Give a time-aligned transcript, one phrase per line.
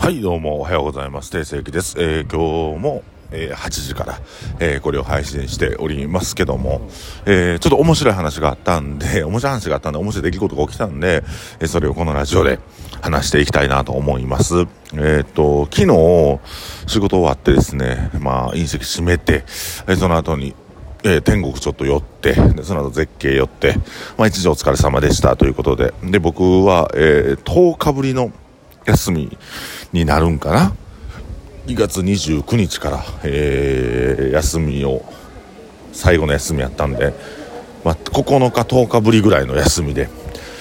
[0.00, 1.30] はい、どうもおはようございます。
[1.30, 1.94] 定世紀です。
[1.98, 4.18] えー今日も、えー8時から、
[4.58, 6.80] えーこれを配信しておりますけども、
[7.26, 11.22] えーちょっと面白い話があったんで、 面白い話があったんで、面白い出来事が起きたんで、
[11.60, 12.58] えーそれをこのラジオで
[13.02, 14.64] 話していきたいなと思います。
[14.94, 16.38] えっ、と、昨日、
[16.86, 19.44] 仕事終わってですね、まあ、隕石閉めて、
[19.86, 20.54] えーその後に、
[21.04, 23.74] えー天国ちょっと寄って、でその後絶景寄って、
[24.16, 28.32] まあ一時お疲れ様でしたということで、で、僕は、えー10日ぶりの
[28.86, 29.36] 休み
[29.92, 30.72] になるんかな
[31.66, 35.04] ？2月29日から、えー休みを
[35.92, 37.12] 最後の休みやったんで、
[37.84, 40.08] まあ、9日10日ぶりぐらいの休みで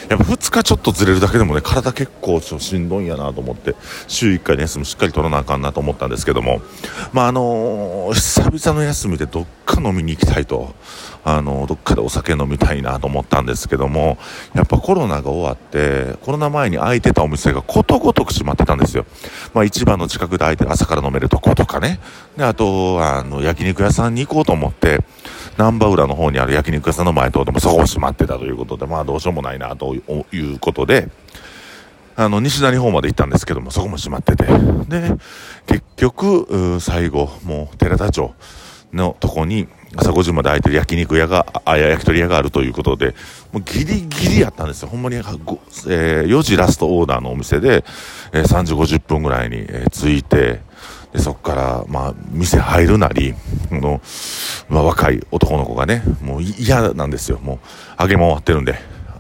[0.10, 3.76] やっぱ2日ちょっとずれるだけでもね体結構ちょしんどいんやなと思って
[4.08, 6.62] 週1回の休みしっかり取らなあかんなと思ったんですけども
[7.14, 10.74] まああのー久々の休みでどっか飲みに行きたいと
[11.24, 14.18] あのどっかでお酒飲みたいなと思ったんですけども
[14.54, 19.06] やっぱコロナが終わってコロナ前に開いてたお店がことごとく閉まってたんですよ。
[19.54, 22.00] まあ市場の近くで開いて朝から飲めるとことかね。
[22.38, 25.00] であとあの焼肉屋さんに行こうと思って
[25.58, 30.02] 難波浦の方にある焼肉屋さんの前通ってもそこも閉まってたということでまあどうしようもないなとい
[30.38, 31.10] うことで
[32.16, 34.46] あの西成方まで行ったんですけどもそこも閉まってて。
[34.90, 35.16] で
[35.68, 38.34] 結局最後もう寺田町
[38.94, 43.16] のとこに朝5時まで開いてる焼肉屋があ焼き鳥屋があるということで
[43.52, 47.84] もうギリギリやったんですよほんまに、えー4時ラストオーダーのお店で、
[48.34, 50.62] えー3時50分ぐらいに、えー着いて
[51.12, 53.34] でそこから、まあ、店入るなり、
[53.72, 54.00] の、
[54.70, 57.40] まあ、若い男の子がね、もう嫌なんですよ。
[57.40, 58.76] もう、揚げも終わってるんで、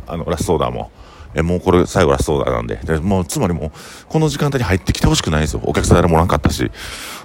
[0.05, 0.91] あの、ラストオーダーも。
[1.35, 2.75] え、もうこれ最後ラストオーダーなんで。
[2.77, 3.71] で、もう、つまりもう、
[4.07, 5.61] この時間帯に入ってきてほしくないんですよ。
[5.63, 6.71] お客さん誰もおらんかったし。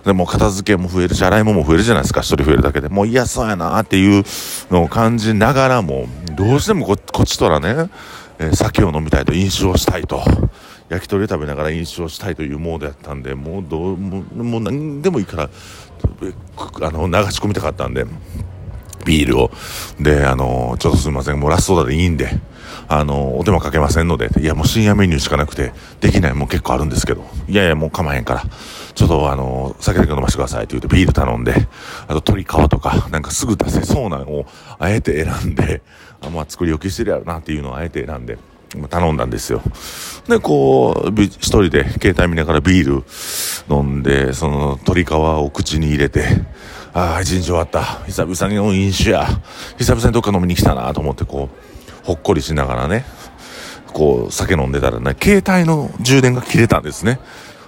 [0.04, 2.20] で、も片付けも増えるし、洗い物も増えるじゃないですか。
[2.20, 2.88] 一人増えるだけで。
[2.88, 4.24] もう嫌そうやなっていう
[4.70, 7.88] のを感じながらも、どうしてもこっちとらね、
[8.38, 10.22] えー酒を飲みたいと飲酒をしたいと。
[10.88, 18.04] 焼き鳥を食べながら飲酒をしたいというモードやったんで、もうどうも、もう何でもいいから、あの、流し込みたかったんで、
[19.04, 19.50] ビールを。
[20.00, 22.28] で、あの、ちょっとすみません、もうラストオーダーでいいんで、
[22.88, 28.44] あの、お手間かけませんので、いや、もう深夜メニューしかなくて、できないもん結構あるんですけど、いやいや、もう構えへんから、
[28.94, 31.54] ちょっとあの、酒だけ飲ませてくださいって言ってビール頼んで、
[32.06, 34.46] あと鶏皮とか、なんかすぐ出せそうなのを、
[34.78, 35.82] あえて選んで、
[36.20, 38.38] あまあ、作り置きしてるやろなっていうのをあえて選んで、
[38.90, 39.62] 頼んだんですよ。
[40.28, 43.04] で、こう、一人で携帯見ながらビール
[43.74, 46.26] 飲んで、その鶏皮を口に入れて、
[46.94, 47.82] ああ、一日終わった。
[48.06, 49.26] 久々に飲酒や。
[49.76, 53.04] 久々にどっか飲みに来たなと思って、こう、ほっこりしながらね、
[53.92, 57.18] こう、酒飲んでたらね、携帯の充電が切れたんですね。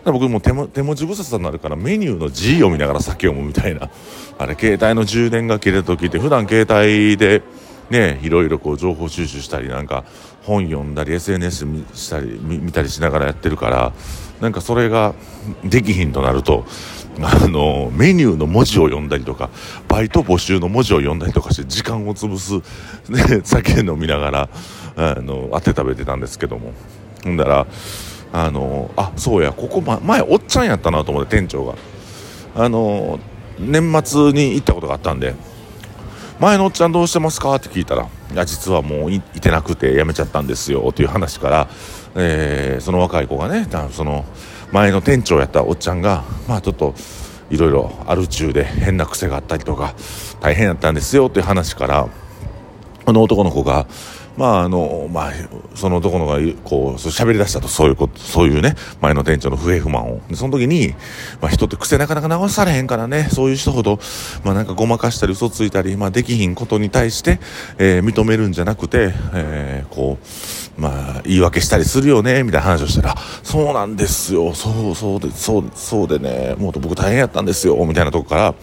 [0.05, 3.91] 僕も手も手持ち無沙汰になるからメニューの字を見ながら酒を飲むみたいな。
[4.39, 7.43] あれ、携帯の充電が切れた時って普段携帯で
[7.91, 10.05] ね、いろいろこう情報収集したりなんか
[10.43, 13.93] 本読んだり SNS したり見たりしながらやってるから
[14.41, 15.15] なんかそれが
[15.65, 16.67] できひんとなると
[17.23, 19.51] あのメニューの文字を読んだりとか
[19.89, 22.55] バイト募集の文字を読んだりとかして時間を潰す、
[23.11, 24.49] ね、 酒飲みながら
[24.97, 26.73] あの当て食べてたんですけども。
[27.25, 27.67] ほんだら
[28.33, 31.75] あのあそうやここ、ま、前おっちゃんやったなと思って店長が。
[32.55, 33.19] あの
[33.59, 35.35] 年末に行ったことがあったんで
[36.39, 37.55] 前のおっちゃんどうしてますか？
[37.55, 41.69] って聞いたら、いや、実はもういてなくて辞めちゃったんですよっていう話から、
[42.15, 44.27] えーその若い子がね、その
[44.73, 46.95] 前の店長やったおっちゃんが、まあちょっと、
[47.49, 49.95] いろいろある中で変な癖があったりとか、
[50.41, 52.09] 大変やったんですよという話から、
[53.05, 53.87] この男の子が、
[54.37, 55.33] まああの、まあ、
[55.75, 60.21] その男の子が、こう、喋り出したと、そういうこと、そういうね、前の店長の不平不満を。
[60.35, 60.95] その時に、
[61.41, 63.99] まあ人って癖なかなか直されへんからね、そういう人ほど、
[64.45, 67.41] まあなんかごまかしたり嘘ついたり、まあできひんことに対して、
[67.79, 70.19] えー認めるんじゃなくて、えーこ
[70.79, 78.55] う、まあ言い訳したりするよね、みたいな話をしたら、そうなんですよ、そう、そうで、そう、そうでね、もっと僕大変やったんですよ、みたいなとこから、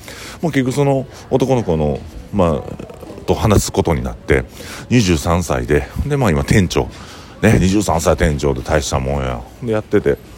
[0.42, 2.00] もう結局その男の子の、
[2.32, 4.44] まあ、と話すことになって
[4.90, 6.84] 23歳ででまあ今店長
[7.42, 10.33] ね23歳店長で大したもんやでやってて。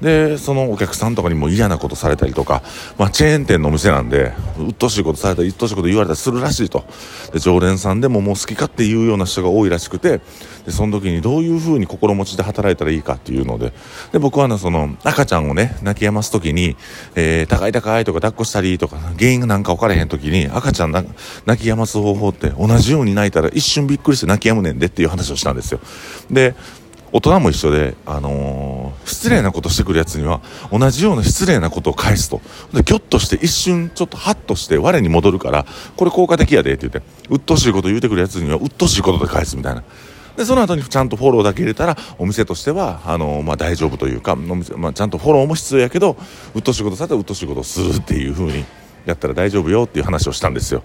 [0.00, 2.62] でそのお客さんとかにも嫌なことされたりとか、
[2.98, 6.84] まあ、チェーン店のお店なんで鬱陶しいことされたり鬱陶しいこと言われたりするらしいと。
[7.32, 10.20] で常連さんでももう好き勝手言うような人が多いらしくて
[10.64, 13.72] でその時にどういうふうに心持ちで働いたらいいかっていうので
[14.12, 16.76] で僕はねその赤ちゃんをね泣き止ます時に、
[17.14, 21.06] えー高い高いとか抱っこしたりとか原因がなんか分からへん時に赤ちゃん泣
[21.62, 25.80] き止ます方法って同じように泣いたら一瞬びっくりして泣き止むねんでっていう話をしたんですよ。
[26.30, 26.54] で
[27.12, 28.76] 大人も一緒で、あのー
[29.06, 32.40] 失礼なことしてくるやつには同じような失礼なことを返すと。
[32.72, 35.64] でギョッとして一瞬ちょっとハッとして我に戻るから
[35.96, 39.84] これ効果的やでって言って鬱陶しいこと言うてくるやつには鬱陶しいことで返すみたいな。
[40.36, 46.18] でその後にちゃんとフォローだけ入れたらお店としてはあの、まあ、大丈夫というかお店、まあ、ちゃんとフォローも必要やけど
[46.54, 48.64] うっと仕事されたらうっと仕事するっていう風に
[49.06, 50.82] やったら大丈夫よっていう話をしたんですよ。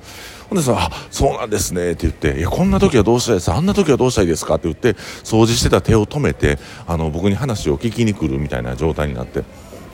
[0.50, 3.52] ほんでさ「あそうなんですね」って言って「いやこんな時はどうしたいです。
[3.52, 9.44] あんな時はどうしたいですか?」って言って掃除してた手を止めてあの僕に話を聞きに来るみたいな状態になって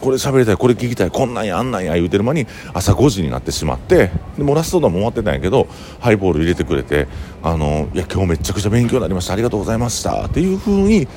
[0.02, 5.68] これ喋りたいこれ聞きたいこんなんやあんなんや言うてる間に朝5時になってしまってでもラストダウンも終わってたんやけど
[6.00, 7.08] ハイボール入れてくれて
[7.42, 9.34] あのいや今日めちゃくちゃ勉強になりました。
[9.34, 10.26] ありがとうございました。
[10.26, 11.08] っていう風に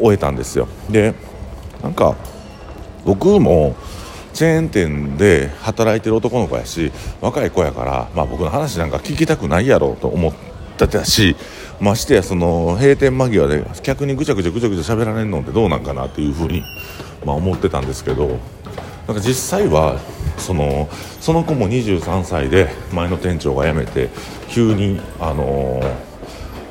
[0.00, 0.66] 終えたんですよ。
[0.90, 1.14] で
[1.82, 2.16] なんか
[3.04, 3.76] 僕も
[4.38, 10.32] チェーン店で働いてる男の子やし若い子やから、まあ、僕の話なんか聞きたくないやろうと思っ
[10.76, 11.34] てたし
[11.80, 16.62] ましてやその閉店間際で客にぐちゃぐちゃぐちゃぐちゃ喋られるのってどうなんかなっていうふうに
[17.24, 18.38] まあ、思ってたんですけど
[19.06, 19.98] なんか実際は
[20.36, 20.88] その
[21.20, 24.08] その子も23歳で前の店長が辞めて
[24.48, 25.80] 急に、あの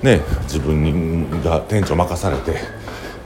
[0.02, 2.60] ー、ね、自分が店長任されて、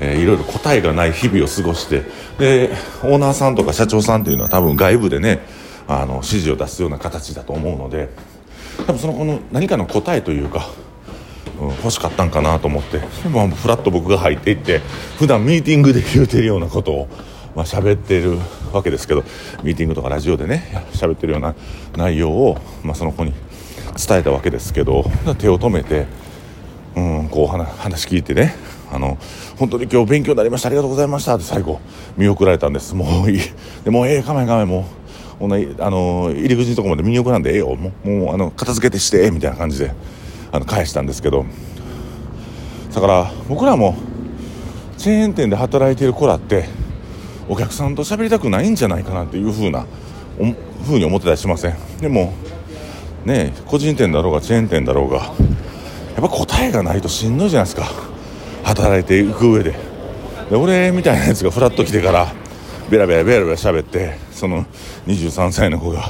[0.01, 2.03] えー、いろいろ答えがない日々を過ごして
[2.39, 2.71] で
[3.03, 5.39] オーナーさんとか社長さんというのは多分外部でね
[5.87, 8.09] あの指示を出すような形だと思うので
[8.87, 10.67] 多分その子の何かの答えというか
[11.59, 14.79] うん、欲しかったんかなと思ってでもフラッと僕が入っていって
[15.19, 17.07] 普段ミーティングで言うてるようなことを
[17.55, 18.37] まあ喋ってる
[18.73, 19.21] わけですけど
[19.61, 21.53] ミーティングとかラジオでね喋ってるような
[21.95, 23.33] 内容を、まあ、その子に
[24.07, 25.03] 伝えたわけですけど
[25.37, 26.07] 手を止めて、
[26.95, 28.55] うん、こう話聞いてね
[28.91, 29.17] あの
[29.57, 30.67] 本当に今日勉強になりました。
[30.67, 31.35] ありがとうございました。
[31.35, 31.79] って最後
[32.17, 32.93] 見送られたんです。
[32.93, 33.41] もういい。
[33.83, 34.85] でもうええかめかめも
[35.39, 35.47] うあ
[35.89, 37.75] の入り口のとこまで見送らんでええよ。
[37.75, 39.93] もうもうあの片付けてしてみたいな感じで。
[40.53, 41.45] あの返したんですけど。
[42.93, 43.95] だから僕らも
[44.97, 46.65] チェーン店で働いている子らって
[47.47, 49.85] お客さんと喋りたくないんじゃないかなっていう風な
[50.85, 51.75] ふうに思ってたりしません。
[52.01, 52.33] でも
[53.23, 55.31] ね個人店だろうがチェーン店だろうがやっ
[56.17, 58.10] ぱ答えがないとしんどいじゃないですか。
[58.63, 59.75] 働いていく上で。
[60.49, 62.33] で俺みたいなやつがフラッと来てから
[62.89, 64.65] ベラベラベラベラ喋ってその
[65.07, 66.09] 23歳の子が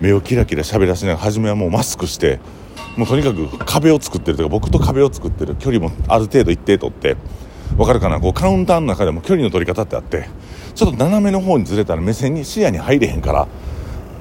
[0.00, 2.40] 目をキラキラ喋らせながら初めはもうマスクして
[2.96, 7.16] もうとにかく壁を作ってるというか僕と壁を作ってる距離もある程度一定取って
[7.76, 8.20] 分かるかな？
[8.20, 10.28] こうカウンターの中でも距離の取り方ってあって
[10.74, 13.46] ちょっと斜めの方にずれたら目線に視野に入れへんから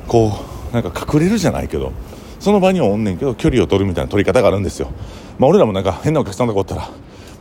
[0.08, 0.32] こ
[0.72, 1.92] うなんか隠れるじゃないけど
[2.40, 4.92] その場にはおんねんけど距離を取るみたいな取り方があるんですよ。
[5.40, 6.90] まあ俺らもなんか変なお客さんとかおったら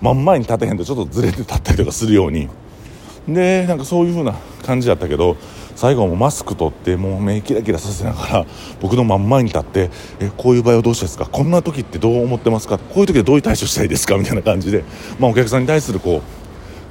[0.04, 2.50] 真ん前に立てへんとちょっとずれて立ったりとかするように。
[3.26, 4.34] でなんかそういう風な
[4.66, 5.38] 感じだったけど
[5.76, 8.46] 最後はもマスク取ってもう目キラキラさせながら
[8.82, 9.90] 僕の真ん前に立って
[10.20, 11.24] えこういう場合はどうしたですか？
[11.24, 12.76] こんな時ってどう思ってますか？
[12.76, 14.18] こういう時はどういう対処したいですか？
[14.18, 14.84] みたいな感じで、
[15.18, 16.20] まあ、お客さんに対するこ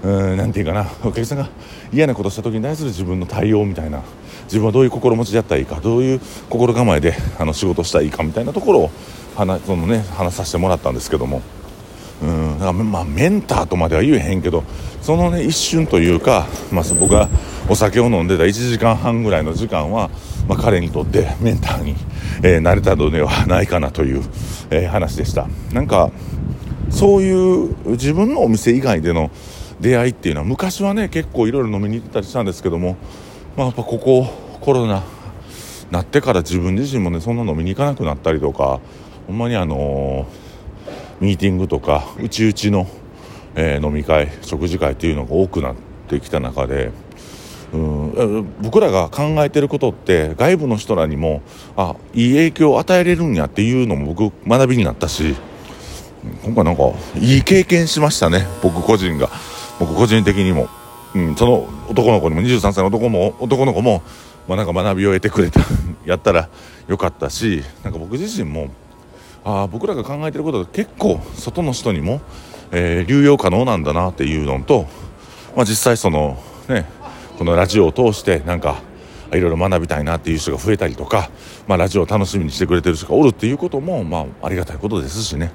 [0.04, 0.90] ううんて言うかな。
[1.04, 1.50] お客さんが
[1.94, 4.02] 嫌なことした時に対する自分の対応みたいな。
[4.46, 5.80] 自分はどういう心持ちでやったらいいか？
[5.82, 6.20] どういう
[6.50, 8.24] 心構えであの仕事したらいいか？
[8.24, 8.92] みたいなところを
[9.36, 11.44] 話その、ね、話させてもらったんですけども。
[12.22, 12.54] うん。
[12.54, 14.64] だからまあメンターとまでは言えへんけど
[15.02, 17.30] そのね一瞬というか、まあ、僕が
[17.70, 20.10] お酒を飲んでた1時間半ぐらいの時間は、
[20.48, 21.96] まあ、彼にとってメンターに、
[22.44, 24.24] えー、なれたのではないかなという、
[24.70, 25.48] えー、話でした。
[25.74, 26.12] なんか
[26.90, 29.32] そういう自分のお店以外での
[29.82, 32.96] 出会いっていうのは昔はね結構いろいろ飲みに行ってたりしたんですけども、
[33.58, 34.26] まあ、やっぱここ
[34.62, 35.04] コロナ
[35.92, 38.80] なってから自分自身もねそんな飲みに行かなくなったりとか
[39.28, 40.53] ほんまにあのー
[41.24, 42.86] ミーティングとかうちうちの、
[43.56, 45.76] えー、飲み会食事会っていうのが多くなっ
[46.10, 46.92] てきた中で
[47.72, 51.42] うん僕らが考えてることって外部の人らにも
[51.78, 55.36] あいい影響を与えれるんやっていうのも僕学びになったし
[56.44, 56.84] 今回なんか
[57.16, 59.30] いい経験しましたね僕個人が。
[59.80, 60.68] 僕個人的にも、
[61.16, 64.04] うん、その男の子にも23歳の男も男の子も、
[64.48, 65.62] まあ、なんか学びを得てくれた
[66.06, 66.50] やったら
[66.88, 68.70] よかったしなんか僕自身も
[69.46, 72.22] あ僕らが考えてることが結構外の人にも、
[72.72, 74.88] えー、流用可能なんだなっていうのと、
[75.56, 76.86] まあ、実際そのね
[77.38, 78.82] このラジオを通してなんか
[79.32, 81.30] いろいろ学びたいなっていう人が増えたりとか、
[81.68, 85.52] まあ、ラジオを楽しみにしてくれてる人がおるっていうことも、まあ、ありがたいことですしね、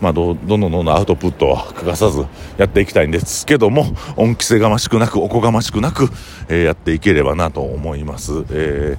[0.00, 2.24] まあ、どどんどんどんどんアウトプットは欠かさず
[2.56, 3.84] やっていきたいんですけども
[4.16, 6.08] 恩着せがましくなくおこがましくなく、
[6.48, 8.96] えー、やっていければなと思います、え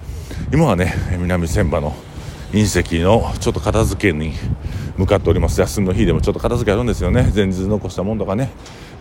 [0.52, 1.96] ー、今はね南千葉の
[2.52, 4.34] 隕石のちょっと片付けに
[4.98, 5.62] 向かっております。
[5.62, 7.32] 休みの日でもちょっと片付けあるんですよね。
[7.34, 8.50] 前日残したものとかね、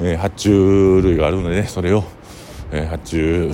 [0.00, 2.04] えー、発注類があるのでねそれを、
[2.72, 3.50] えー、発注、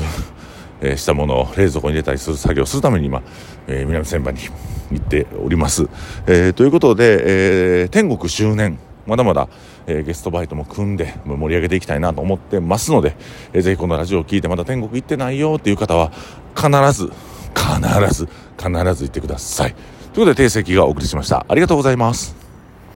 [0.80, 3.22] え、したものを冷蔵庫に入れたりする作業をするために今、
[3.68, 4.40] え南千葉に
[4.90, 5.88] 行っております、
[6.26, 8.78] えということで、え天国周年。
[9.06, 9.48] まだまだ、
[9.86, 13.16] えー、ゲストバイトも組んで盛り上げていきたいなと思ってますので、
[13.52, 16.10] えー、ぜひこのラジオを聴いてまだ天国行ってないよっていう方は
[16.56, 17.12] 必ず
[17.54, 19.74] 必ず必ず行ってください。
[20.14, 21.44] ということで定石がお送りしました。
[21.48, 22.43] ありがとうございます。